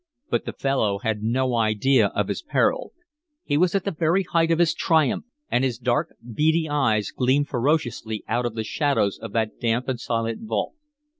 But 0.31 0.45
the 0.45 0.53
fellow 0.53 0.97
had 0.97 1.21
no 1.21 1.53
idea 1.53 2.07
of 2.15 2.27
his 2.27 2.41
peril; 2.41 2.91
he 3.43 3.55
was 3.55 3.75
at 3.75 3.83
the 3.83 3.91
very 3.91 4.23
height 4.23 4.49
of 4.49 4.57
his 4.57 4.73
triumph 4.73 5.25
and 5.51 5.63
his 5.63 5.77
dark, 5.77 6.15
beady 6.27 6.67
eyes 6.67 7.11
gleamed 7.15 7.49
ferociously 7.49 8.23
out 8.27 8.47
of 8.47 8.55
the 8.55 8.63
shadows 8.63 9.19
of 9.21 9.31
that 9.33 9.59
damp 9.59 9.87
and 9.87 9.99
silent 9.99 10.39
vault. 10.47 10.73